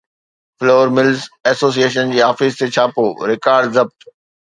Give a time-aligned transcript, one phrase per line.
[0.59, 1.19] floor mills
[1.49, 4.09] association جي office تي ڇاپو، رڪارڊ ضبط